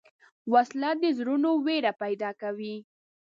[0.53, 2.75] وسله د زړونو وېره پیدا کوي